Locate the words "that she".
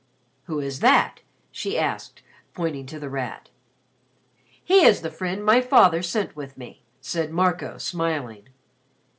0.79-1.77